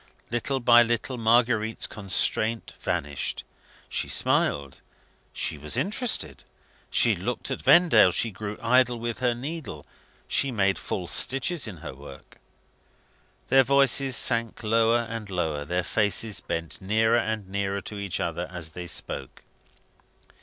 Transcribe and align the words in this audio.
Little 0.31 0.59
by 0.59 0.81
little, 0.81 1.15
Marguerite's 1.19 1.85
constraint 1.85 2.73
vanished. 2.79 3.43
She 3.87 4.09
smiled, 4.09 4.81
she 5.31 5.59
was 5.59 5.77
interested, 5.77 6.43
she 6.89 7.15
looked 7.15 7.51
at 7.51 7.61
Vendale, 7.61 8.11
she 8.11 8.31
grew 8.31 8.57
idle 8.63 8.97
with 8.99 9.19
her 9.19 9.35
needle, 9.35 9.85
she 10.27 10.49
made 10.49 10.79
false 10.79 11.11
stitches 11.11 11.67
in 11.67 11.77
her 11.85 11.93
work. 11.93 12.39
Their 13.49 13.63
voices 13.63 14.15
sank 14.17 14.63
lower 14.63 15.01
and 15.01 15.29
lower; 15.29 15.65
their 15.65 15.83
faces 15.83 16.39
bent 16.39 16.81
nearer 16.81 17.19
and 17.19 17.47
nearer 17.47 17.81
to 17.81 17.99
each 17.99 18.19
other 18.19 18.47
as 18.49 18.71
they 18.71 18.87
spoke. 18.87 19.43